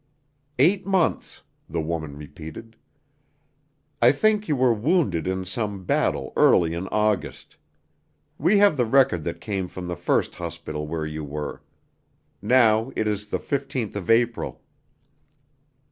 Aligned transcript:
"Eight 0.57 0.83
months," 0.83 1.43
the 1.69 1.79
woman 1.79 2.17
repeated. 2.17 2.75
"I 4.01 4.11
think 4.11 4.47
you 4.47 4.55
were 4.55 4.73
wounded 4.73 5.27
in 5.27 5.45
some 5.45 5.83
battle 5.83 6.33
early 6.35 6.73
in 6.73 6.87
August. 6.87 7.55
We 8.39 8.57
have 8.57 8.77
the 8.77 8.85
record 8.87 9.23
that 9.25 9.39
came 9.39 9.67
from 9.67 9.85
the 9.85 9.95
first 9.95 10.33
hospital 10.33 10.87
where 10.87 11.05
you 11.05 11.23
were. 11.23 11.61
Now 12.41 12.91
it 12.95 13.05
is 13.07 13.27
the 13.29 13.37
15th 13.37 13.95
of 13.95 14.09
April." 14.09 14.63